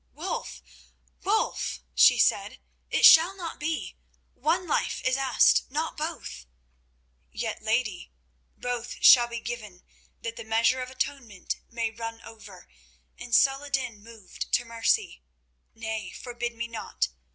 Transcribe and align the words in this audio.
"Wulf, 0.13 0.63
Wulf," 1.23 1.83
she 1.93 2.17
said, 2.17 2.59
"it 2.89 3.05
shall 3.05 3.37
not 3.37 3.59
be. 3.59 3.97
One 4.33 4.65
life 4.67 4.99
is 5.05 5.15
asked—not 5.15 5.95
both." 5.95 6.47
"Yet, 7.31 7.61
lady, 7.61 8.11
both 8.57 8.93
shall 9.05 9.27
be 9.27 9.39
given 9.41 9.83
that 10.23 10.37
the 10.37 10.43
measure 10.43 10.81
of 10.81 10.89
atonement 10.89 11.57
may 11.69 11.91
run 11.91 12.19
over, 12.23 12.67
and 13.19 13.35
Saladin 13.35 14.01
moved 14.03 14.51
to 14.53 14.65
mercy. 14.65 15.21
Nay, 15.75 16.09
forbid 16.09 16.55
me 16.55 16.67
not. 16.67 17.09